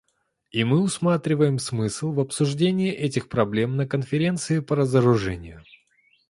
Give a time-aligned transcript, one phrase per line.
[0.51, 5.63] И мы усматриваем смысл в обсуждении этих проблем на Конференции по разоружению.